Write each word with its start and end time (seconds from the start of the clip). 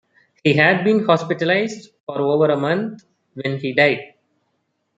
He 0.43 0.53
had 0.55 0.83
been 0.83 1.05
hospitalized 1.05 1.91
for 2.07 2.17
over 2.19 2.47
a 2.47 2.57
month 2.57 3.03
when 3.35 3.59
he 3.59 3.71
died. 3.71 4.15